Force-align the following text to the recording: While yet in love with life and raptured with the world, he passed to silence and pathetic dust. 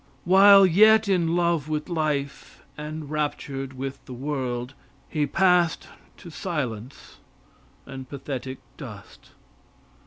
While 0.25 0.65
yet 0.65 1.07
in 1.07 1.35
love 1.35 1.69
with 1.69 1.87
life 1.87 2.63
and 2.75 3.11
raptured 3.11 3.73
with 3.73 4.03
the 4.05 4.15
world, 4.15 4.73
he 5.07 5.27
passed 5.27 5.89
to 6.17 6.31
silence 6.31 7.17
and 7.85 8.09
pathetic 8.09 8.57
dust. 8.77 9.29